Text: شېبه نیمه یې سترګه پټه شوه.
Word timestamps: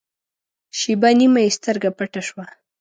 شېبه 0.79 1.09
نیمه 1.19 1.39
یې 1.45 1.55
سترګه 1.57 1.89
پټه 1.97 2.21
شوه. 2.27 2.45